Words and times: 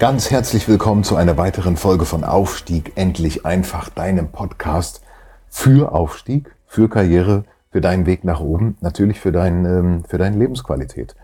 Ganz 0.00 0.30
herzlich 0.30 0.66
willkommen 0.66 1.04
zu 1.04 1.16
einer 1.16 1.36
weiteren 1.36 1.76
Folge 1.76 2.06
von 2.06 2.24
Aufstieg 2.24 2.92
endlich 2.94 3.44
einfach, 3.44 3.90
deinem 3.90 4.32
Podcast 4.32 5.02
für 5.50 5.92
Aufstieg, 5.92 6.56
für 6.66 6.88
Karriere, 6.88 7.44
für 7.70 7.82
deinen 7.82 8.06
Weg 8.06 8.24
nach 8.24 8.40
oben, 8.40 8.78
natürlich 8.80 9.20
für, 9.20 9.30
dein, 9.30 9.66
ähm, 9.66 10.04
für 10.08 10.16
deine 10.16 10.38
Lebensqualität. 10.38 11.16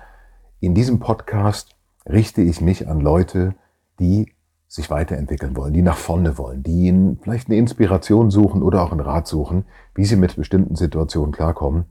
In 0.60 0.74
diesem 0.74 0.98
Podcast 0.98 1.74
richte 2.06 2.42
ich 2.42 2.60
mich 2.60 2.86
an 2.86 3.00
Leute, 3.00 3.54
die 3.98 4.34
sich 4.68 4.90
weiterentwickeln 4.90 5.56
wollen, 5.56 5.72
die 5.72 5.80
nach 5.80 5.96
vorne 5.96 6.36
wollen, 6.36 6.62
die 6.62 7.16
vielleicht 7.22 7.48
eine 7.48 7.56
Inspiration 7.56 8.30
suchen 8.30 8.62
oder 8.62 8.82
auch 8.82 8.92
einen 8.92 9.00
Rat 9.00 9.26
suchen, 9.26 9.64
wie 9.94 10.04
sie 10.04 10.16
mit 10.16 10.36
bestimmten 10.36 10.76
Situationen 10.76 11.32
klarkommen. 11.32 11.86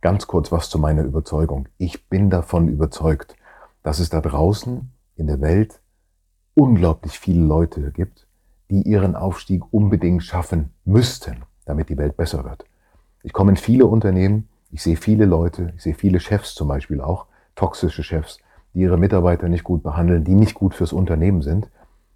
Ganz 0.00 0.26
kurz 0.26 0.50
was 0.50 0.70
zu 0.70 0.78
meiner 0.78 1.02
Überzeugung. 1.02 1.68
Ich 1.76 2.08
bin 2.08 2.30
davon 2.30 2.68
überzeugt, 2.68 3.36
dass 3.82 3.98
es 3.98 4.08
da 4.08 4.22
draußen 4.22 4.90
in 5.16 5.26
der 5.26 5.42
Welt 5.42 5.82
unglaublich 6.54 7.18
viele 7.18 7.44
Leute 7.44 7.92
gibt, 7.92 8.26
die 8.70 8.82
ihren 8.82 9.16
Aufstieg 9.16 9.62
unbedingt 9.72 10.22
schaffen 10.22 10.70
müssten, 10.84 11.36
damit 11.64 11.88
die 11.88 11.98
Welt 11.98 12.16
besser 12.16 12.44
wird. 12.44 12.64
Ich 13.22 13.32
komme 13.32 13.52
in 13.52 13.56
viele 13.56 13.86
Unternehmen, 13.86 14.48
ich 14.70 14.82
sehe 14.82 14.96
viele 14.96 15.24
Leute, 15.24 15.72
ich 15.76 15.82
sehe 15.82 15.94
viele 15.94 16.20
Chefs 16.20 16.54
zum 16.54 16.68
Beispiel 16.68 17.00
auch, 17.00 17.26
toxische 17.56 18.02
Chefs, 18.02 18.38
die 18.74 18.80
ihre 18.80 18.96
Mitarbeiter 18.96 19.48
nicht 19.48 19.64
gut 19.64 19.82
behandeln, 19.82 20.24
die 20.24 20.34
nicht 20.34 20.54
gut 20.54 20.74
fürs 20.74 20.92
Unternehmen 20.92 21.42
sind. 21.42 21.68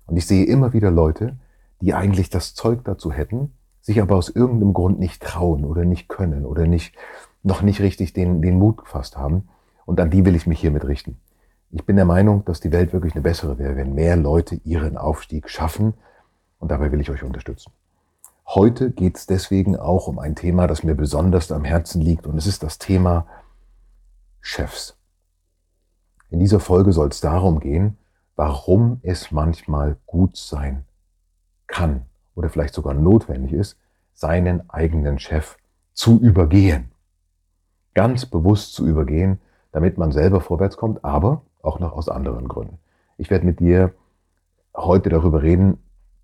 Und 0.06 0.16
ich 0.16 0.26
sehe 0.26 0.44
immer 0.44 0.72
wieder 0.72 0.90
Leute, 0.90 1.36
die 1.80 1.94
eigentlich 1.94 2.30
das 2.30 2.54
Zeug 2.54 2.84
dazu 2.84 3.12
hätten, 3.12 3.52
sich 3.80 4.00
aber 4.00 4.16
aus 4.16 4.28
irgendeinem 4.28 4.72
Grund 4.72 4.98
nicht 4.98 5.22
trauen 5.22 5.64
oder 5.64 5.84
nicht 5.84 6.08
können 6.08 6.46
oder 6.46 6.66
nicht, 6.66 6.94
noch 7.42 7.60
nicht 7.60 7.80
richtig 7.80 8.12
den, 8.12 8.40
den 8.40 8.58
Mut 8.58 8.78
gefasst 8.78 9.16
haben. 9.16 9.48
Und 9.84 10.00
an 10.00 10.10
die 10.10 10.24
will 10.24 10.34
ich 10.34 10.46
mich 10.46 10.60
hiermit 10.60 10.86
richten. 10.86 11.18
Ich 11.76 11.84
bin 11.84 11.96
der 11.96 12.04
Meinung, 12.04 12.44
dass 12.44 12.60
die 12.60 12.70
Welt 12.70 12.92
wirklich 12.92 13.16
eine 13.16 13.22
bessere 13.22 13.58
wäre, 13.58 13.74
wenn 13.74 13.96
mehr 13.96 14.14
Leute 14.16 14.60
ihren 14.62 14.96
Aufstieg 14.96 15.50
schaffen. 15.50 15.94
Und 16.60 16.70
dabei 16.70 16.92
will 16.92 17.00
ich 17.00 17.10
euch 17.10 17.24
unterstützen. 17.24 17.72
Heute 18.46 18.92
geht 18.92 19.16
es 19.16 19.26
deswegen 19.26 19.76
auch 19.76 20.06
um 20.06 20.20
ein 20.20 20.36
Thema, 20.36 20.68
das 20.68 20.84
mir 20.84 20.94
besonders 20.94 21.50
am 21.50 21.64
Herzen 21.64 22.00
liegt. 22.00 22.28
Und 22.28 22.38
es 22.38 22.46
ist 22.46 22.62
das 22.62 22.78
Thema 22.78 23.26
Chefs. 24.40 24.96
In 26.30 26.38
dieser 26.38 26.60
Folge 26.60 26.92
soll 26.92 27.08
es 27.08 27.20
darum 27.20 27.58
gehen, 27.58 27.98
warum 28.36 29.00
es 29.02 29.32
manchmal 29.32 29.96
gut 30.06 30.36
sein 30.36 30.84
kann 31.66 32.02
oder 32.36 32.50
vielleicht 32.50 32.74
sogar 32.74 32.94
notwendig 32.94 33.52
ist, 33.52 33.76
seinen 34.12 34.70
eigenen 34.70 35.18
Chef 35.18 35.56
zu 35.92 36.20
übergehen. 36.20 36.92
Ganz 37.94 38.26
bewusst 38.26 38.74
zu 38.74 38.86
übergehen, 38.86 39.40
damit 39.72 39.98
man 39.98 40.12
selber 40.12 40.40
vorwärts 40.40 40.76
kommt, 40.76 41.04
aber 41.04 41.42
auch 41.64 41.78
noch 41.80 41.92
aus 41.92 42.08
anderen 42.08 42.48
Gründen. 42.48 42.78
Ich 43.16 43.30
werde 43.30 43.46
mit 43.46 43.60
dir 43.60 43.94
heute 44.76 45.08
darüber 45.08 45.42
reden, 45.42 45.78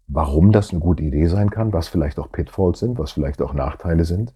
warum 0.08 0.52
das 0.52 0.70
eine 0.70 0.80
gute 0.80 1.02
Idee 1.02 1.26
sein 1.26 1.50
kann, 1.50 1.72
was 1.72 1.88
vielleicht 1.88 2.18
auch 2.18 2.32
Pitfalls 2.32 2.80
sind, 2.80 2.98
was 2.98 3.12
vielleicht 3.12 3.40
auch 3.42 3.54
Nachteile 3.54 4.04
sind, 4.04 4.34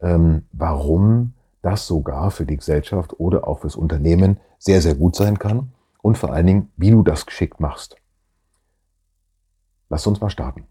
ähm, 0.00 0.46
warum 0.52 1.32
das 1.62 1.86
sogar 1.86 2.30
für 2.30 2.46
die 2.46 2.56
Gesellschaft 2.56 3.18
oder 3.18 3.46
auch 3.46 3.60
fürs 3.60 3.76
Unternehmen 3.76 4.38
sehr, 4.58 4.80
sehr 4.80 4.94
gut 4.94 5.16
sein 5.16 5.38
kann 5.38 5.72
und 6.02 6.18
vor 6.18 6.32
allen 6.32 6.46
Dingen, 6.46 6.72
wie 6.76 6.90
du 6.90 7.02
das 7.02 7.26
geschickt 7.26 7.60
machst. 7.60 7.96
Lasst 9.88 10.06
uns 10.06 10.20
mal 10.20 10.30
starten. 10.30 10.66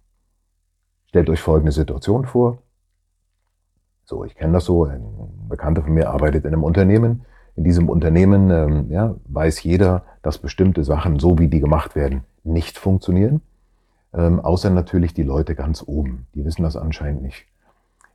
Stellt 1.08 1.30
euch 1.30 1.42
folgende 1.42 1.72
Situation 1.72 2.26
vor. 2.26 2.60
So, 4.06 4.24
ich 4.24 4.36
kenne 4.36 4.54
das 4.54 4.66
so. 4.66 4.86
Ein 4.86 5.04
Bekannter 5.50 5.84
von 5.84 5.94
mir 5.94 6.10
arbeitet 6.10 6.46
in 6.46 6.54
einem 6.54 6.64
Unternehmen 6.64 7.26
in 7.56 7.64
diesem 7.64 7.90
Unternehmen 7.90 8.50
ähm, 8.50 8.92
ja, 8.92 9.16
weiß 9.26 9.64
jeder, 9.64 10.04
dass 10.22 10.38
bestimmte 10.38 10.84
Sachen, 10.84 11.20
so 11.20 11.38
wie 11.40 11.48
die 11.48 11.60
gemacht 11.60 11.96
werden, 11.96 12.24
nicht 12.44 12.78
funktionieren. 12.78 13.42
Ähm, 14.14 14.40
außer 14.40 14.70
natürlich 14.70 15.14
die 15.14 15.24
Leute 15.24 15.56
ganz 15.56 15.84
oben. 15.86 16.28
Die 16.34 16.46
wissen 16.46 16.64
das 16.64 16.76
anscheinend 16.76 17.22
nicht. 17.22 17.46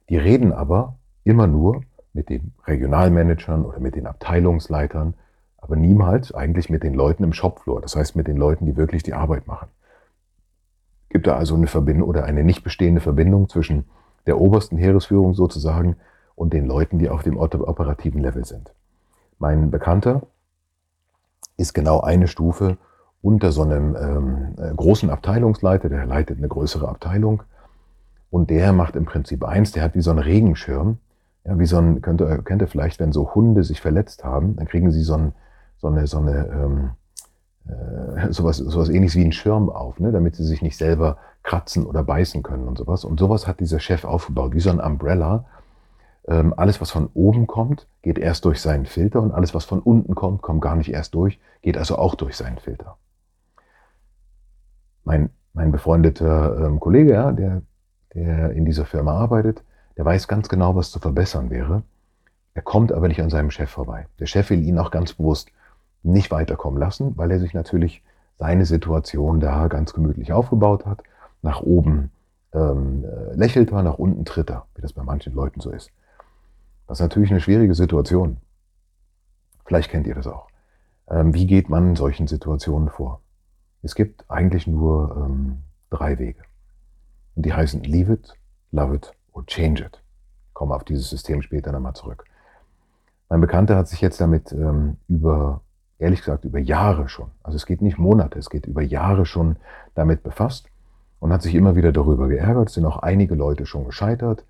Die 0.09 0.17
reden 0.17 0.53
aber 0.53 0.97
immer 1.25 1.47
nur 1.47 1.83
mit 2.13 2.29
den 2.29 2.53
Regionalmanagern 2.67 3.65
oder 3.65 3.81
mit 3.81 3.95
den 3.95 4.07
Abteilungsleitern, 4.07 5.15
aber 5.59 5.77
niemals 5.77 6.33
eigentlich 6.33 6.69
mit 6.69 6.83
den 6.83 6.95
Leuten 6.95 7.25
im 7.25 7.33
Shopfloor. 7.33 7.81
Das 7.81 7.97
heißt 7.97 8.17
mit 8.17 8.29
den 8.29 8.37
Leuten, 8.37 8.67
die 8.67 8.77
wirklich 8.77 9.03
die 9.03 9.15
Arbeit 9.15 9.47
machen. 9.47 9.69
Gibt 11.09 11.27
da 11.27 11.37
also 11.37 11.55
eine 11.55 11.69
Verbindung 11.69 12.09
oder 12.09 12.25
eine 12.25 12.45
nicht 12.45 12.65
bestehende 12.65 13.01
Verbindung 13.01 13.49
zwischen 13.49 13.85
der 14.27 14.41
obersten 14.41 14.77
Heeresführung 14.77 15.35
sozusagen 15.35 15.97
und 16.35 16.53
den 16.53 16.67
Leuten, 16.67 16.99
die 16.99 17.09
auf 17.09 17.23
dem 17.23 17.37
operativen 17.37 18.21
Level 18.21 18.45
sind. 18.45 18.74
Mein 19.45 19.71
Bekannter 19.71 20.23
ist 21.59 21.75
genau 21.75 22.01
eine 22.01 22.29
Stufe 22.29 22.79
unter 23.21 23.53
so 23.53 23.61
einem 23.61 23.95
ähm, 23.95 24.55
äh, 24.57 24.75
großen 24.75 25.11
Abteilungsleiter, 25.11 25.91
der 25.91 26.07
leitet 26.07 26.39
eine 26.39 26.49
größere 26.49 26.89
Abteilung 26.89 27.43
und 28.31 28.49
der 28.49 28.73
macht 28.73 28.97
im 28.97 29.05
Prinzip 29.05 29.45
eins, 29.45 29.73
der 29.73 29.83
hat 29.83 29.95
wie 29.95 30.01
so 30.01 30.13
einen 30.13 30.21
Regenschirm, 30.21 30.97
ja, 31.45 31.59
wie 31.59 31.67
so 31.67 31.77
ein, 31.77 32.01
könnt 32.01 32.23
ihr, 32.23 32.41
kennt 32.43 32.63
ihr 32.63 32.69
vielleicht, 32.69 33.01
wenn 33.01 33.13
so 33.13 33.35
Hunde 33.35 33.65
sich 33.65 33.83
verletzt 33.83 34.25
haben, 34.25 34.57
dann 34.57 34.67
kriegen 34.67 34.91
sie 34.91 35.03
so, 35.03 35.13
ein, 35.13 35.35
so 35.77 35.89
eine, 35.89 36.07
so 36.07 36.21
eine 36.21 36.47
ähm, 36.47 36.91
äh, 37.69 38.33
sowas, 38.33 38.57
sowas 38.57 38.89
ähnliches 38.89 39.15
wie 39.15 39.25
einen 39.25 39.33
Schirm 39.33 39.69
auf, 39.69 40.01
ne, 40.01 40.11
damit 40.11 40.37
sie 40.37 40.45
sich 40.45 40.63
nicht 40.63 40.79
selber 40.79 41.19
kratzen 41.43 41.85
oder 41.85 42.03
beißen 42.03 42.43
können 42.43 42.67
und 42.67 42.79
sowas. 42.79 43.05
Und 43.05 43.21
sowas 43.21 43.47
hat 43.47 43.61
dieser 43.61 43.79
Chef 43.79 44.07
aufgebaut, 44.07 44.55
wie 44.55 44.61
so 44.61 44.71
ein 44.71 44.81
Umbrella, 44.81 45.45
alles, 46.27 46.81
was 46.81 46.91
von 46.91 47.09
oben 47.13 47.47
kommt, 47.47 47.87
geht 48.03 48.19
erst 48.19 48.45
durch 48.45 48.61
seinen 48.61 48.87
Filter 48.87 49.21
und 49.21 49.33
alles, 49.33 49.55
was 49.55 49.65
von 49.65 49.81
unten 49.81 50.15
kommt, 50.15 50.41
kommt 50.43 50.63
gar 50.63 50.77
nicht 50.77 50.91
erst 50.93 51.15
durch, 51.15 51.39
geht 51.61 51.77
also 51.77 51.97
auch 51.97 52.15
durch 52.15 52.37
seinen 52.37 52.59
Filter. 52.59 52.97
Mein, 55.05 55.31
mein 55.53 55.71
befreundeter 55.71 56.67
ähm, 56.67 56.81
Kollege, 56.81 57.13
ja, 57.13 57.33
der, 57.33 57.63
der 58.15 58.53
in 58.53 58.65
dieser 58.65 58.87
Firma 58.87 59.13
arbeitet, 59.13 59.63
der 59.97 60.05
weiß 60.05 60.27
ganz 60.29 60.49
genau, 60.49 60.75
was 60.75 60.91
zu 60.91 60.99
verbessern 60.99 61.51
wäre. 61.51 61.83
Er 62.55 62.63
kommt 62.63 62.93
aber 62.93 63.09
nicht 63.09 63.21
an 63.21 63.31
seinem 63.31 63.51
Chef 63.51 63.69
vorbei. 63.69 64.07
Der 64.19 64.27
Chef 64.27 64.49
will 64.51 64.63
ihn 64.63 64.79
auch 64.79 64.91
ganz 64.91 65.13
bewusst 65.13 65.51
nicht 66.03 66.31
weiterkommen 66.31 66.79
lassen, 66.79 67.17
weil 67.17 67.31
er 67.31 67.41
sich 67.41 67.53
natürlich 67.53 68.03
seine 68.39 68.65
Situation 68.67 69.41
da 69.41 69.69
ganz 69.69 69.93
gemütlich 69.93 70.33
aufgebaut 70.33 70.87
hat. 70.87 71.03
Nach 71.43 71.61
oben 71.61 72.11
ähm, 72.53 73.05
äh, 73.05 73.35
lächelt 73.35 73.73
er, 73.73 73.83
nach 73.83 73.99
unten 73.99 74.25
tritt 74.25 74.51
er, 74.51 74.67
wie 74.75 74.83
das 74.83 74.93
bei 74.93 75.03
manchen 75.03 75.35
Leuten 75.35 75.61
so 75.61 75.71
ist. 75.71 75.91
Das 76.87 76.99
ist 76.99 77.03
natürlich 77.03 77.31
eine 77.31 77.41
schwierige 77.41 77.75
Situation. 77.75 78.39
Vielleicht 79.65 79.91
kennt 79.91 80.07
ihr 80.07 80.15
das 80.15 80.27
auch. 80.27 80.49
Ähm, 81.09 81.35
wie 81.35 81.47
geht 81.47 81.69
man 81.69 81.89
in 81.89 81.97
solchen 81.97 82.27
Situationen 82.27 82.89
vor? 82.89 83.21
Es 83.83 83.95
gibt 83.95 84.31
eigentlich 84.31 84.67
nur 84.67 85.17
ähm, 85.17 85.59
drei 85.91 86.19
Wege. 86.19 86.43
Und 87.35 87.47
die 87.47 87.53
heißen 87.53 87.83
Leave 87.83 88.15
it, 88.15 88.35
Love 88.73 88.97
it 88.97 89.13
or 89.33 89.47
Change 89.47 89.85
it. 89.85 90.03
Ich 90.49 90.55
komme 90.55 90.75
auf 90.75 90.85
dieses 90.85 91.11
System 91.11 91.43
später 91.43 91.73
nochmal 91.73 91.95
zurück. 91.95 92.25
Mein 93.29 93.41
Bekannter 93.41 93.77
hat 93.77 93.89
sich 93.89 94.01
jetzt 94.01 94.21
damit 94.21 94.53
ähm, 94.53 94.99
über, 95.09 95.63
ehrlich 95.99 96.21
gesagt, 96.21 96.45
über 96.45 96.59
Jahre 96.59 97.09
schon, 97.09 97.31
also 97.43 97.57
es 97.57 97.67
geht 97.67 97.83
nicht 97.83 97.99
Monate, 97.99 98.39
es 98.39 98.51
geht 98.51 98.67
über 98.67 98.83
Jahre 98.83 99.27
schon 99.27 99.57
damit 99.95 100.23
befasst 100.23 100.69
und 101.21 101.33
hat 101.33 101.43
sich 101.43 101.55
immer 101.55 101.75
wieder 101.75 101.91
darüber 101.91 102.29
geärgert. 102.29 102.69
Es 102.69 102.75
sind 102.75 102.85
auch 102.85 102.99
einige 102.99 103.35
Leute 103.35 103.67
schon 103.67 103.85
gescheitert 103.85 104.45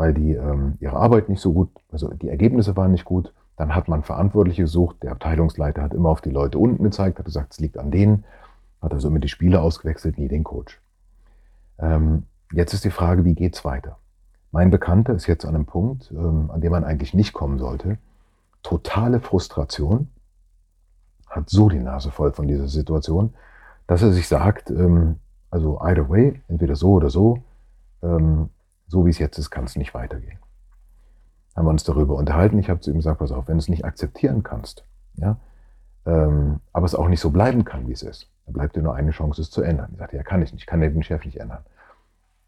weil 0.00 0.14
die 0.14 0.32
ähm, 0.32 0.78
ihre 0.80 0.96
Arbeit 0.96 1.28
nicht 1.28 1.42
so 1.42 1.52
gut, 1.52 1.68
also 1.92 2.08
die 2.08 2.30
Ergebnisse 2.30 2.74
waren 2.74 2.90
nicht 2.90 3.04
gut. 3.04 3.34
Dann 3.58 3.74
hat 3.74 3.86
man 3.86 4.02
Verantwortliche 4.02 4.62
gesucht. 4.62 4.96
Der 5.02 5.12
Abteilungsleiter 5.12 5.82
hat 5.82 5.92
immer 5.92 6.08
auf 6.08 6.22
die 6.22 6.30
Leute 6.30 6.58
unten 6.58 6.82
gezeigt, 6.82 7.18
hat 7.18 7.26
gesagt, 7.26 7.52
es 7.52 7.60
liegt 7.60 7.76
an 7.76 7.90
denen. 7.90 8.24
Hat 8.80 8.94
also 8.94 9.08
immer 9.08 9.18
die 9.18 9.28
Spieler 9.28 9.62
ausgewechselt, 9.62 10.16
nie 10.16 10.28
den 10.28 10.42
Coach. 10.42 10.80
Ähm, 11.78 12.22
jetzt 12.50 12.72
ist 12.72 12.86
die 12.86 12.90
Frage, 12.90 13.26
wie 13.26 13.34
geht's 13.34 13.62
weiter? 13.62 13.98
Mein 14.52 14.70
Bekannter 14.70 15.12
ist 15.12 15.26
jetzt 15.26 15.44
an 15.44 15.54
einem 15.54 15.66
Punkt, 15.66 16.10
ähm, 16.12 16.50
an 16.50 16.62
dem 16.62 16.72
man 16.72 16.84
eigentlich 16.84 17.12
nicht 17.12 17.34
kommen 17.34 17.58
sollte. 17.58 17.98
Totale 18.62 19.20
Frustration, 19.20 20.08
hat 21.28 21.50
so 21.50 21.68
die 21.68 21.78
Nase 21.78 22.10
voll 22.10 22.32
von 22.32 22.48
dieser 22.48 22.68
Situation, 22.68 23.34
dass 23.86 24.00
er 24.00 24.12
sich 24.12 24.28
sagt, 24.28 24.70
ähm, 24.70 25.16
also 25.50 25.78
either 25.82 26.08
way, 26.08 26.40
entweder 26.48 26.74
so 26.74 26.92
oder 26.92 27.10
so, 27.10 27.42
ähm, 28.02 28.48
so 28.90 29.06
wie 29.06 29.10
es 29.10 29.18
jetzt 29.18 29.38
ist, 29.38 29.50
kann 29.50 29.64
es 29.64 29.76
nicht 29.76 29.94
weitergehen. 29.94 30.38
Haben 31.54 31.66
wir 31.66 31.70
uns 31.70 31.84
darüber 31.84 32.16
unterhalten. 32.16 32.58
Ich 32.58 32.68
habe 32.68 32.80
zu 32.80 32.90
ihm 32.90 32.96
gesagt, 32.96 33.20
pass 33.20 33.30
auf, 33.32 33.46
wenn 33.46 33.54
du 33.54 33.60
es 33.60 33.68
nicht 33.68 33.84
akzeptieren 33.84 34.42
kannst, 34.42 34.84
ja, 35.14 35.36
ähm, 36.06 36.60
aber 36.72 36.86
es 36.86 36.94
auch 36.94 37.08
nicht 37.08 37.20
so 37.20 37.30
bleiben 37.30 37.64
kann, 37.64 37.86
wie 37.86 37.92
es 37.92 38.02
ist. 38.02 38.28
Da 38.46 38.52
bleibt 38.52 38.74
dir 38.74 38.82
nur 38.82 38.94
eine 38.94 39.12
Chance, 39.12 39.42
es 39.42 39.50
zu 39.50 39.62
ändern. 39.62 39.90
Ich 39.92 39.98
sagte, 39.98 40.16
ja, 40.16 40.22
kann 40.24 40.42
ich 40.42 40.52
nicht, 40.52 40.62
ich 40.62 40.66
kann 40.66 40.80
den 40.80 41.02
Chef 41.04 41.24
nicht 41.24 41.38
ändern. 41.38 41.64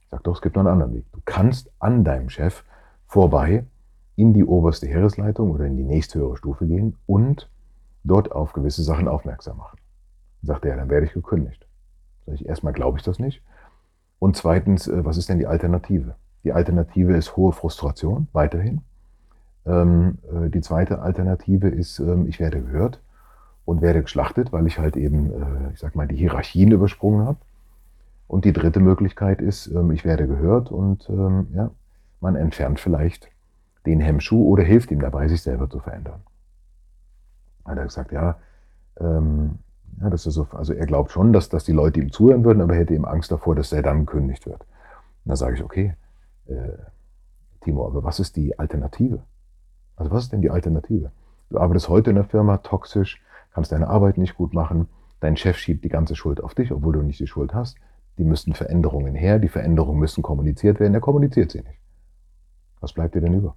Ich 0.03 0.09
sagte, 0.09 0.25
doch, 0.25 0.35
es 0.35 0.43
gibt 0.43 0.56
noch 0.56 0.62
einen 0.62 0.73
anderen 0.73 0.94
Weg. 0.94 1.05
Du 1.12 1.21
kannst 1.25 1.71
an 1.79 2.03
deinem 2.03 2.29
Chef 2.29 2.65
vorbei 3.06 3.65
in 4.17 4.35
die 4.35 4.44
oberste 4.44 4.89
Heeresleitung 4.89 5.53
oder 5.53 5.67
in 5.67 5.77
die 5.77 5.85
nächsthöhere 5.85 6.37
Stufe 6.37 6.67
gehen 6.67 6.97
und 7.06 7.49
dort 8.03 8.33
auf 8.33 8.53
gewisse 8.53 8.83
Sachen 8.83 9.06
aufmerksam 9.06 9.59
machen. 9.59 9.79
Dann 10.41 10.49
sagte 10.49 10.69
er, 10.69 10.75
ja, 10.75 10.81
dann 10.81 10.91
werde 10.91 11.06
ich 11.06 11.12
gekündigt. 11.12 11.67
Sag 12.27 12.35
ich, 12.35 12.47
erstmal 12.47 12.73
glaube 12.73 12.99
ich 12.99 13.05
das 13.05 13.21
nicht. 13.21 13.43
Und 14.19 14.37
zweitens, 14.37 14.89
äh, 14.89 15.05
was 15.05 15.17
ist 15.17 15.29
denn 15.29 15.39
die 15.39 15.47
Alternative? 15.47 16.17
Die 16.44 16.53
Alternative 16.53 17.17
ist 17.17 17.37
hohe 17.37 17.53
Frustration, 17.53 18.29
weiterhin. 18.33 18.83
Ähm, 19.65 20.19
äh, 20.33 20.50
die 20.50 20.61
zweite 20.61 21.00
Alternative 21.00 21.69
ist, 21.69 22.00
ähm, 22.00 22.27
ich 22.27 22.41
werde 22.41 22.61
gehört 22.61 23.00
und 23.65 23.81
werde 23.81 24.03
geschlachtet, 24.03 24.53
weil 24.53 24.67
ich 24.67 24.79
halt 24.79 24.97
eben, 24.97 25.33
äh, 25.33 25.73
ich 25.73 25.79
sag 25.79 25.94
mal, 25.94 26.09
die 26.09 26.17
Hierarchien 26.17 26.73
übersprungen 26.73 27.27
habe. 27.27 27.39
Und 28.27 28.44
die 28.44 28.53
dritte 28.53 28.81
Möglichkeit 28.81 29.41
ist, 29.41 29.69
ähm, 29.69 29.93
ich 29.93 30.05
werde 30.05 30.27
gehört 30.27 30.71
und 30.71 31.09
ja, 31.55 31.71
man 32.21 32.37
entfernt 32.37 32.81
vielleicht 32.81 33.29
den 33.85 34.00
Hemmschuh 34.00 34.49
oder 34.49 34.62
hilft 34.62 34.91
ihm 34.91 35.00
dabei, 35.00 35.29
sich 35.29 35.43
selber 35.43 35.69
zu 35.69 35.81
verändern. 35.81 36.23
Hat 37.65 37.79
er 37.79 37.85
gesagt, 37.85 38.12
ja, 38.12 38.37
ähm, 39.00 39.59
ja 40.00 40.09
das 40.09 40.27
ist 40.27 40.35
so, 40.35 40.47
also 40.53 40.73
er 40.73 40.87
glaubt 40.87 41.11
schon, 41.11 41.33
dass, 41.33 41.49
dass 41.49 41.65
die 41.65 41.73
Leute 41.73 42.00
ihm 42.00 42.12
zuhören 42.12 42.44
würden, 42.44 42.61
aber 42.62 42.75
er 42.75 42.81
hätte 42.81 42.94
ihm 42.94 43.05
Angst 43.05 43.31
davor, 43.33 43.55
dass 43.55 43.73
er 43.73 43.83
dann 43.83 44.06
gekündigt 44.06 44.47
wird. 44.47 44.61
Und 44.61 45.31
da 45.31 45.37
sage 45.37 45.56
ich, 45.56 45.62
okay, 45.62 45.94
äh, 46.53 46.79
Timo, 47.61 47.87
aber 47.87 48.05
was 48.05 48.21
ist 48.21 48.37
die 48.37 48.59
Alternative? 48.59 49.23
Also 49.97 50.11
was 50.11 50.25
ist 50.25 50.33
denn 50.33 50.43
die 50.43 50.51
Alternative? 50.51 51.13
Du 51.51 51.59
arbeitest 51.59 51.89
heute 51.89 52.11
in 52.11 52.17
der 52.17 52.25
Firma 52.25 52.59
toxisch, 52.59 53.23
kannst 53.53 53.73
deine 53.73 53.89
Arbeit 53.89 54.19
nicht 54.19 54.37
gut 54.37 54.55
machen, 54.55 54.89
dein 55.21 55.37
Chef 55.37 55.59
schiebt 55.59 55.85
die 55.85 55.89
ganze 55.89 56.17
Schuld 56.17 56.43
auf 56.43 56.55
dich, 56.55 56.73
obwohl 56.73 56.95
du 56.95 57.03
nicht 57.03 57.21
die 57.21 57.27
Schuld 57.27 57.55
hast. 57.55 57.77
Die 58.19 58.25
müssten 58.25 58.55
Veränderungen 58.55 59.15
her, 59.15 59.39
die 59.39 59.49
Veränderungen 59.49 59.99
müssen 59.99 60.23
kommuniziert 60.23 60.81
werden, 60.81 60.95
er 60.95 61.01
kommuniziert 61.01 61.51
sie 61.51 61.61
nicht. 61.61 61.81
Was 62.81 62.93
bleibt 62.93 63.15
dir 63.15 63.21
denn 63.21 63.35
über? 63.35 63.57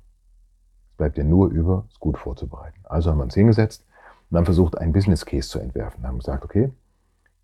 Es 0.91 0.97
bleibt 0.97 1.17
dir 1.17 1.23
nur 1.23 1.49
über, 1.49 1.85
es 1.89 1.99
gut 1.99 2.17
vorzubereiten. 2.17 2.79
Also 2.83 3.11
haben 3.11 3.17
wir 3.17 3.23
uns 3.23 3.33
hingesetzt 3.33 3.85
und 4.29 4.37
haben 4.37 4.45
versucht, 4.45 4.77
einen 4.77 4.93
Business 4.93 5.25
Case 5.25 5.49
zu 5.49 5.59
entwerfen. 5.59 6.03
Wir 6.03 6.07
haben 6.07 6.19
gesagt, 6.19 6.43
okay, 6.43 6.71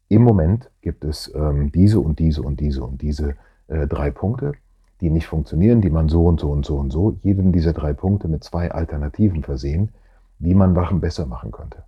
im 0.08 0.24
Moment 0.24 0.70
gibt 0.82 1.06
es 1.06 1.34
ähm, 1.34 1.72
diese 1.72 2.00
und 2.00 2.20
diese 2.20 2.42
und 2.42 2.60
diese 2.60 2.84
und 2.84 3.02
diese 3.02 3.36
äh, 3.68 3.88
drei 3.88 4.12
Punkte 4.12 4.54
die 5.02 5.10
nicht 5.10 5.28
funktionieren, 5.28 5.82
die 5.82 5.90
man 5.90 6.08
so 6.08 6.26
und 6.26 6.40
so 6.40 6.52
und 6.52 6.66
so 6.66 6.78
und 6.78 6.92
so, 6.92 7.18
jeden 7.24 7.52
dieser 7.52 7.74
drei 7.74 7.92
Punkte 7.94 8.28
mit 8.28 8.44
zwei 8.44 8.72
Alternativen 8.72 9.44
versehen, 9.44 9.90
wie 10.38 10.54
man 10.54 10.76
Wachen 10.76 11.02
besser 11.02 11.26
machen 11.26 11.52
könnte. 11.52 11.84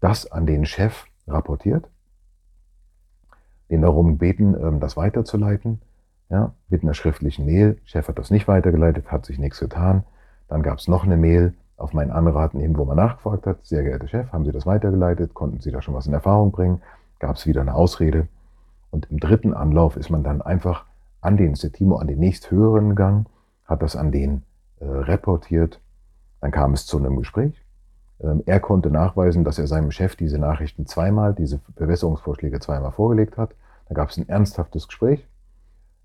Das 0.00 0.30
an 0.30 0.46
den 0.46 0.64
Chef 0.64 1.04
rapportiert, 1.26 1.88
den 3.70 3.82
darum 3.82 4.18
beten, 4.18 4.54
ähm, 4.54 4.80
das 4.80 4.96
weiterzuleiten, 4.96 5.80
ja, 6.28 6.54
mit 6.68 6.82
einer 6.82 6.94
schriftlichen 6.94 7.44
Mail. 7.44 7.78
Chef 7.84 8.08
hat 8.08 8.18
das 8.18 8.30
nicht 8.30 8.46
weitergeleitet, 8.46 9.10
hat 9.10 9.26
sich 9.26 9.38
nichts 9.38 9.58
getan. 9.58 10.04
Dann 10.48 10.62
gab 10.62 10.78
es 10.78 10.88
noch 10.88 11.04
eine 11.04 11.16
Mail 11.16 11.54
auf 11.76 11.92
meinen 11.92 12.12
Anraten 12.12 12.60
hin, 12.60 12.76
wo 12.76 12.84
man 12.84 12.96
nachgefragt 12.96 13.46
hat, 13.46 13.64
sehr 13.64 13.82
geehrter 13.82 14.06
Chef, 14.06 14.32
haben 14.32 14.44
Sie 14.44 14.52
das 14.52 14.66
weitergeleitet? 14.66 15.34
Konnten 15.34 15.60
Sie 15.60 15.72
da 15.72 15.82
schon 15.82 15.94
was 15.94 16.06
in 16.06 16.12
Erfahrung 16.12 16.52
bringen? 16.52 16.82
Gab 17.18 17.36
es 17.36 17.46
wieder 17.46 17.62
eine 17.62 17.74
Ausrede? 17.74 18.28
Und 18.90 19.10
im 19.10 19.18
dritten 19.18 19.54
Anlauf 19.54 19.96
ist 19.96 20.10
man 20.10 20.22
dann 20.22 20.42
einfach 20.42 20.84
an 21.20 21.36
den 21.36 21.54
Setimo, 21.54 21.96
an 21.96 22.06
den 22.06 22.18
nächsthöheren 22.18 22.94
Gang, 22.94 23.26
hat 23.64 23.82
das 23.82 23.96
an 23.96 24.12
den 24.12 24.42
äh, 24.80 24.84
reportiert. 24.84 25.80
Dann 26.40 26.50
kam 26.50 26.72
es 26.72 26.86
zu 26.86 26.98
einem 26.98 27.16
Gespräch. 27.16 27.62
Ähm, 28.22 28.42
er 28.46 28.60
konnte 28.60 28.90
nachweisen, 28.90 29.44
dass 29.44 29.58
er 29.58 29.66
seinem 29.66 29.90
Chef 29.90 30.16
diese 30.16 30.38
Nachrichten 30.38 30.86
zweimal, 30.86 31.34
diese 31.34 31.60
Bewässerungsvorschläge 31.76 32.60
zweimal 32.60 32.92
vorgelegt 32.92 33.36
hat. 33.36 33.54
Da 33.88 33.94
gab 33.94 34.10
es 34.10 34.16
ein 34.16 34.28
ernsthaftes 34.28 34.88
Gespräch. 34.88 35.26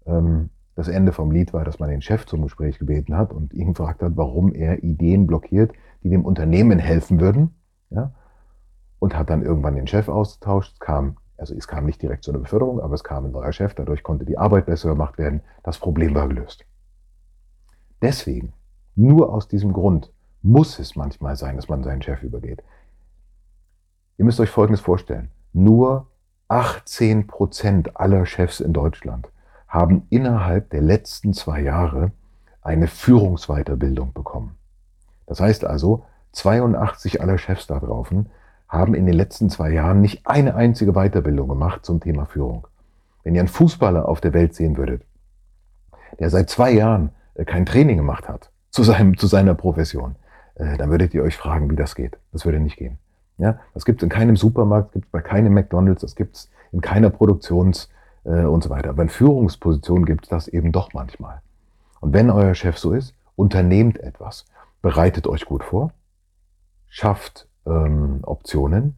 Ähm, 0.06 0.50
das 0.76 0.90
Ende 0.90 1.14
vom 1.14 1.32
Lied 1.32 1.54
war, 1.54 1.64
dass 1.64 1.80
man 1.80 1.90
den 1.90 2.02
Chef 2.02 2.26
zum 2.26 2.42
Gespräch 2.42 2.80
gebeten 2.80 3.16
hat 3.16 3.32
und 3.32 3.54
ihn 3.54 3.74
gefragt 3.74 4.02
hat, 4.02 4.18
warum 4.18 4.54
er 4.54 4.84
Ideen 4.84 5.26
blockiert, 5.26 5.72
die 6.04 6.10
dem 6.10 6.26
Unternehmen 6.26 6.80
helfen 6.80 7.22
würden. 7.22 7.56
Ja? 7.90 8.12
Und 9.00 9.18
hat 9.18 9.30
dann 9.30 9.42
irgendwann 9.42 9.76
den 9.76 9.88
Chef 9.88 10.10
ausgetauscht. 10.10 10.74
Es 10.74 10.80
kam 10.80 11.18
also 11.38 11.54
es 11.56 11.68
kam 11.68 11.86
nicht 11.86 12.02
direkt 12.02 12.24
zu 12.24 12.32
einer 12.32 12.40
Beförderung, 12.40 12.80
aber 12.80 12.94
es 12.94 13.04
kam 13.04 13.26
ein 13.26 13.32
neuer 13.32 13.52
Chef, 13.52 13.74
dadurch 13.74 14.04
konnte 14.04 14.26
die 14.26 14.38
Arbeit 14.38 14.66
besser 14.66 14.90
gemacht 14.90 15.18
werden, 15.18 15.42
das 15.64 15.78
Problem 15.78 16.16
war 16.16 16.28
gelöst. 16.28 16.66
Deswegen, 18.02 18.54
nur 18.96 19.34
aus 19.34 19.48
diesem 19.48 19.74
Grund, 19.74 20.12
muss 20.42 20.80
es 20.80 20.96
manchmal 20.96 21.36
sein, 21.36 21.56
dass 21.56 21.70
man 21.70 21.84
seinen 21.84 22.02
Chef 22.02 22.22
übergeht. 22.24 22.64
Ihr 24.18 24.26
müsst 24.26 24.40
euch 24.40 24.50
Folgendes 24.50 24.82
vorstellen. 24.82 25.32
Nur 25.54 26.08
18 26.48 27.28
Prozent 27.28 27.98
aller 28.00 28.26
Chefs 28.26 28.60
in 28.60 28.72
Deutschland 28.72 29.30
haben 29.68 30.06
innerhalb 30.10 30.70
der 30.70 30.82
letzten 30.82 31.34
zwei 31.34 31.62
Jahre 31.62 32.12
eine 32.62 32.88
Führungsweiterbildung 32.88 34.14
bekommen. 34.14 34.56
Das 35.26 35.40
heißt 35.40 35.66
also, 35.66 36.06
82 36.34 37.22
aller 37.22 37.38
Chefs 37.38 37.68
da 37.68 37.80
draußen 37.80 38.30
haben 38.68 38.94
in 38.94 39.06
den 39.06 39.16
letzten 39.16 39.50
zwei 39.50 39.72
Jahren 39.72 40.02
nicht 40.02 40.26
eine 40.26 40.56
einzige 40.56 40.94
Weiterbildung 40.94 41.48
gemacht 41.48 41.86
zum 41.86 42.00
Thema 42.00 42.26
Führung. 42.26 42.68
Wenn 43.24 43.36
ihr 43.36 43.42
einen 43.42 43.48
Fußballer 43.48 44.08
auf 44.08 44.22
der 44.22 44.34
Welt 44.34 44.56
sehen 44.56 44.78
würdet, 44.78 45.04
der 46.20 46.30
seit 46.30 46.50
zwei 46.50 46.72
Jahren 46.72 47.12
äh, 47.36 47.46
kein 47.46 47.66
Training 47.66 47.98
gemacht 47.98 48.28
hat 48.28 48.52
zu, 48.70 48.84
seinem, 48.84 49.18
zu 49.18 49.28
seiner 49.28 49.56
Profession, 49.56 50.16
äh, 50.56 50.78
dann 50.78 50.90
würdet 50.90 51.14
ihr 51.14 51.24
euch 51.24 51.38
fragen, 51.38 51.70
wie 51.70 51.76
das 51.76 51.96
geht. 51.96 52.18
Das 52.32 52.46
würde 52.46 52.60
nicht 52.60 52.78
gehen. 52.78 52.98
Ja, 53.38 53.60
das 53.74 53.86
gibt 53.86 54.02
es 54.02 54.04
in 54.04 54.10
keinem 54.10 54.38
Supermarkt, 54.38 54.94
gibt 54.94 55.06
es 55.06 55.12
bei 55.12 55.22
keinem 55.22 55.54
McDonalds, 55.54 56.02
das 56.02 56.16
gibt 56.16 56.36
es 56.36 56.50
in 56.72 56.82
keiner 56.82 57.10
Produktions- 57.10 57.90
äh, 58.26 58.44
und 58.44 58.64
so 58.64 58.70
weiter. 58.70 58.90
Aber 58.90 59.04
in 59.04 59.10
Führungspositionen 59.10 60.06
gibt 60.06 60.26
es 60.26 60.30
das 60.30 60.48
eben 60.48 60.72
doch 60.72 60.94
manchmal. 60.94 61.42
Und 62.02 62.14
wenn 62.14 62.30
euer 62.30 62.54
Chef 62.56 62.78
so 62.78 62.92
ist, 62.94 63.16
unternehmt 63.36 64.00
etwas, 64.00 64.46
bereitet 64.82 65.28
euch 65.28 65.46
gut 65.46 65.64
vor, 65.64 65.92
schafft 66.88 67.48
ähm, 67.66 68.20
Optionen. 68.24 68.96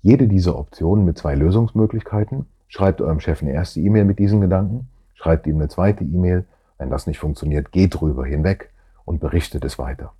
Jede 0.00 0.28
dieser 0.28 0.58
Optionen 0.58 1.04
mit 1.04 1.18
zwei 1.18 1.34
Lösungsmöglichkeiten. 1.34 2.46
Schreibt 2.68 3.00
eurem 3.02 3.20
Chef 3.20 3.42
eine 3.42 3.52
erste 3.52 3.80
E-Mail 3.80 4.04
mit 4.04 4.18
diesen 4.18 4.40
Gedanken, 4.40 4.88
schreibt 5.12 5.46
ihm 5.46 5.56
eine 5.56 5.68
zweite 5.68 6.04
E-Mail. 6.04 6.46
Wenn 6.78 6.88
das 6.90 7.06
nicht 7.06 7.18
funktioniert, 7.18 7.70
geht 7.70 8.00
drüber 8.00 8.24
hinweg 8.24 8.70
und 9.04 9.20
berichtet 9.20 9.64
es 9.64 9.78
weiter. 9.78 10.12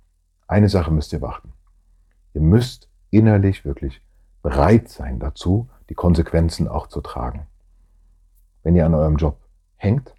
Eine 0.47 0.69
Sache 0.69 0.91
müsst 0.91 1.11
ihr 1.13 1.19
beachten. 1.19 1.51
Ihr 2.33 2.41
müsst 2.41 2.89
innerlich 3.09 3.65
wirklich 3.65 4.01
bereit 4.43 4.89
sein 4.89 5.19
dazu, 5.19 5.69
die 5.89 5.95
Konsequenzen 5.95 6.67
auch 6.67 6.87
zu 6.87 7.01
tragen. 7.01 7.47
Wenn 8.61 8.75
ihr 8.75 8.85
an 8.85 8.93
eurem 8.93 9.17
Job 9.17 9.37
hängt, 9.75 10.13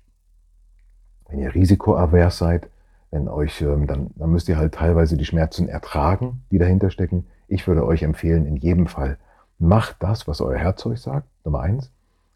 wenn 1.29 1.39
ihr 1.39 1.55
risikoavers 1.55 2.39
seid, 2.39 2.69
wenn 3.11 3.29
euch, 3.29 3.61
ähm, 3.63 3.87
dann, 3.87 4.11
dann 4.17 4.31
müsst 4.31 4.49
ihr 4.49 4.57
halt 4.57 4.75
teilweise 4.75 5.17
die 5.17 5.25
Schmerzen 5.25 5.69
ertragen, 5.69 6.45
die 6.51 6.59
dahinter 6.59 6.91
stecken. 6.91 7.27
Ich 7.49 7.67
würde 7.67 7.85
euch 7.87 8.03
empfehlen, 8.03 8.47
in 8.47 8.57
jedem 8.57 8.87
Fall, 8.87 9.19
macht 9.59 9.97
das, 10.01 10.27
was 10.27 10.41
euer 10.41 10.59
Herz 10.59 10.85
euch 10.87 11.01
sagt. 11.01 11.29
Nummer 11.45 11.61
eins, 11.61 11.91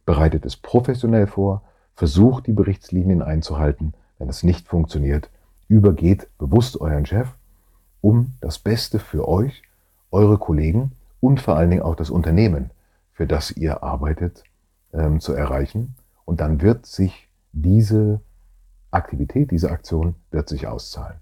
bereitet 0.07 0.47
es 0.47 0.57
professionell 0.57 1.27
vor, 1.27 1.63
versucht 1.95 2.47
die 2.47 2.53
Berichtslinien 2.53 3.23
einzuhalten. 3.23 3.95
Wenn 4.19 4.29
es 4.29 4.43
nicht 4.43 4.69
funktioniert, 4.69 5.31
übergeht 5.69 6.29
bewusst 6.39 6.81
euren 6.81 7.07
Chef, 7.07 7.29
um 8.01 8.35
das 8.41 8.59
Beste 8.59 8.99
für 8.99 9.29
euch, 9.29 9.63
eure 10.11 10.39
Kollegen 10.39 10.93
und 11.21 11.41
vor 11.41 11.57
allen 11.57 11.71
Dingen 11.71 11.83
auch 11.83 11.97
das 11.97 12.11
Unternehmen, 12.11 12.71
für 13.13 13.27
das 13.27 13.51
ihr 13.51 13.83
arbeitet, 13.83 14.45
ähm, 14.93 15.21
zu 15.21 15.33
erreichen. 15.33 15.97
Und 16.25 16.41
dann 16.41 16.61
wird 16.61 16.87
sich 16.87 17.29
diese 17.53 18.21
Aktivität, 18.91 19.51
diese 19.51 19.71
Aktion 19.71 20.15
wird 20.31 20.49
sich 20.49 20.67
auszahlen. 20.67 21.19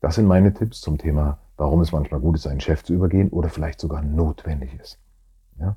Das 0.00 0.16
sind 0.16 0.26
meine 0.26 0.52
Tipps 0.54 0.80
zum 0.80 0.98
Thema 0.98 1.38
warum 1.56 1.80
es 1.80 1.92
manchmal 1.92 2.20
gut 2.20 2.36
ist, 2.36 2.46
einen 2.46 2.60
Chef 2.60 2.82
zu 2.82 2.94
übergehen 2.94 3.28
oder 3.30 3.48
vielleicht 3.48 3.80
sogar 3.80 4.02
notwendig 4.02 4.78
ist. 4.80 4.98
Ja? 5.58 5.76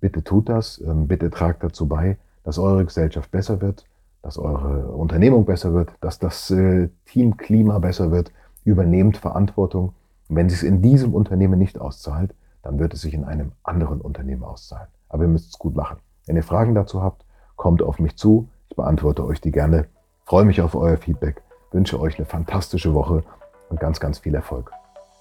Bitte 0.00 0.22
tut 0.22 0.48
das, 0.48 0.80
ähm, 0.80 1.08
bitte 1.08 1.30
tragt 1.30 1.62
dazu 1.62 1.86
bei, 1.86 2.18
dass 2.44 2.58
eure 2.58 2.84
Gesellschaft 2.84 3.30
besser 3.30 3.60
wird, 3.60 3.86
dass 4.22 4.38
eure 4.38 4.88
Unternehmung 4.92 5.44
besser 5.44 5.72
wird, 5.72 5.90
dass 6.00 6.18
das 6.18 6.50
äh, 6.50 6.88
Teamklima 7.06 7.78
besser 7.78 8.10
wird. 8.10 8.32
Übernehmt 8.64 9.16
Verantwortung. 9.16 9.94
Und 10.28 10.36
wenn 10.36 10.46
es 10.46 10.60
sich 10.60 10.68
in 10.68 10.82
diesem 10.82 11.14
Unternehmen 11.14 11.58
nicht 11.58 11.78
auszahlt, 11.80 12.34
dann 12.62 12.78
wird 12.78 12.94
es 12.94 13.02
sich 13.02 13.14
in 13.14 13.24
einem 13.24 13.52
anderen 13.62 14.00
Unternehmen 14.00 14.42
auszahlen. 14.42 14.88
Aber 15.08 15.22
ihr 15.22 15.28
müsst 15.28 15.50
es 15.50 15.58
gut 15.58 15.76
machen. 15.76 15.98
Wenn 16.26 16.36
ihr 16.36 16.42
Fragen 16.42 16.74
dazu 16.74 17.02
habt, 17.02 17.24
kommt 17.54 17.82
auf 17.82 17.98
mich 18.00 18.16
zu. 18.16 18.48
Ich 18.68 18.76
beantworte 18.76 19.24
euch 19.24 19.40
die 19.40 19.52
gerne. 19.52 19.86
Freue 20.24 20.44
mich 20.44 20.60
auf 20.60 20.74
euer 20.74 20.96
Feedback. 20.96 21.42
Wünsche 21.70 22.00
euch 22.00 22.18
eine 22.18 22.26
fantastische 22.26 22.94
Woche 22.94 23.22
und 23.70 23.78
ganz, 23.78 24.00
ganz 24.00 24.18
viel 24.18 24.34
Erfolg. 24.34 24.72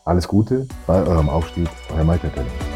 Alles 0.06 0.28
Gute 0.28 0.68
bei 0.86 1.02
eurem 1.02 1.30
Aufstieg, 1.30 1.68
euer 1.92 2.04
Malte 2.04 2.32
Tönning. 2.32 2.75